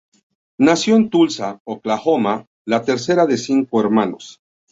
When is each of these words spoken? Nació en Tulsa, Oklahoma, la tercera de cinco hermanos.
Nació 0.57 0.95
en 0.95 1.11
Tulsa, 1.11 1.59
Oklahoma, 1.63 2.47
la 2.65 2.81
tercera 2.83 3.27
de 3.27 3.37
cinco 3.37 3.79
hermanos. 3.79 4.41